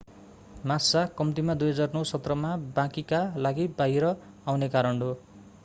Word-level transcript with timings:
massa 0.69 1.01
कम्तिमा 1.19 1.55
2009 1.63 2.01
सत्रमा 2.11 2.55
बाँकीका 2.79 3.21
लागि 3.47 3.67
बाहिर 3.77 4.07
आउने 4.07 4.69
कारण 4.77 5.01
हो 5.01 5.13